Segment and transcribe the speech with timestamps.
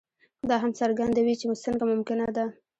[0.49, 2.45] دا هم څرګندوي چې څنګه ممکنه ده.